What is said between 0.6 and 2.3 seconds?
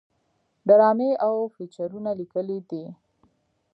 ډرامې او فيچرونه